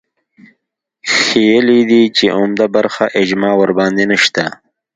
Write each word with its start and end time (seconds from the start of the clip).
ښييلي 1.19 1.81
دي 1.89 2.03
چې 2.15 2.25
عمده 2.37 2.65
برخه 2.75 3.03
اجماع 3.21 3.53
ورباندې 3.57 4.05
نشته 4.11 4.43